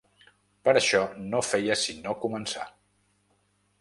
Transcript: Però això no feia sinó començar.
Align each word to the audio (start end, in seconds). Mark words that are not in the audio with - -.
Però 0.67 0.79
això 0.81 1.01
no 1.33 1.43
feia 1.49 1.77
sinó 1.83 2.17
començar. 2.25 2.67